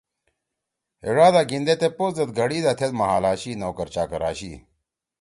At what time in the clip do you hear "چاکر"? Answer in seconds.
3.93-4.21